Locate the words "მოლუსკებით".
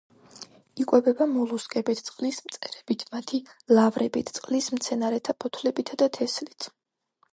1.33-2.01